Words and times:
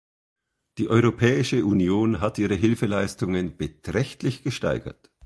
Die 0.79 0.89
Europäische 0.89 1.63
Union 1.63 2.21
hat 2.21 2.39
ihre 2.39 2.55
Hilfeleistungen 2.55 3.55
beträchtlich 3.55 4.41
gesteigert. 4.41 5.11